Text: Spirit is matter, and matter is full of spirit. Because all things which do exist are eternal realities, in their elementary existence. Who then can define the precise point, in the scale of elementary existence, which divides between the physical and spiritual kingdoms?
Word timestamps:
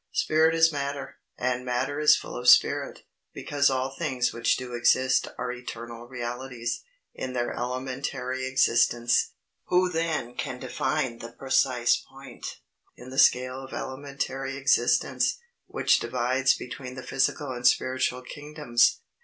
Spirit 0.13 0.55
is 0.55 0.71
matter, 0.71 1.19
and 1.37 1.63
matter 1.63 1.99
is 1.99 2.15
full 2.15 2.35
of 2.35 2.47
spirit. 2.49 3.03
Because 3.35 3.69
all 3.69 3.91
things 3.93 4.33
which 4.33 4.57
do 4.57 4.73
exist 4.73 5.27
are 5.37 5.51
eternal 5.51 6.07
realities, 6.07 6.81
in 7.13 7.33
their 7.33 7.53
elementary 7.53 8.47
existence. 8.47 9.33
Who 9.65 9.91
then 9.91 10.33
can 10.33 10.57
define 10.57 11.19
the 11.19 11.33
precise 11.33 11.97
point, 11.97 12.61
in 12.95 13.11
the 13.11 13.19
scale 13.19 13.63
of 13.63 13.73
elementary 13.73 14.57
existence, 14.57 15.37
which 15.67 15.99
divides 15.99 16.55
between 16.57 16.95
the 16.95 17.03
physical 17.05 17.51
and 17.51 17.67
spiritual 17.67 18.23
kingdoms? 18.23 19.01